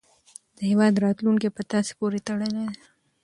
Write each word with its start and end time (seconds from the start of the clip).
د 0.57 0.59
هیواد 0.69 0.93
راتلونکی 1.05 1.49
په 1.55 1.61
تاسې 1.71 1.91
پورې 1.99 2.19
تړلی 2.27 2.49
دی. 2.57 2.67